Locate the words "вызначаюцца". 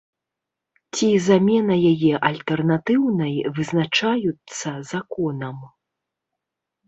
3.57-4.69